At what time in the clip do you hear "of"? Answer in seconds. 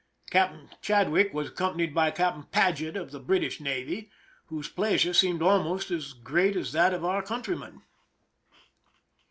2.97-3.11, 6.91-7.05